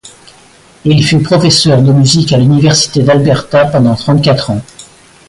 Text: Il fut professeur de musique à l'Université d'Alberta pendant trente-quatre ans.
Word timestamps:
Il 0.83 1.03
fut 1.05 1.21
professeur 1.21 1.83
de 1.83 1.93
musique 1.93 2.33
à 2.33 2.37
l'Université 2.39 3.03
d'Alberta 3.03 3.65
pendant 3.65 3.93
trente-quatre 3.93 4.49
ans. 4.49 4.61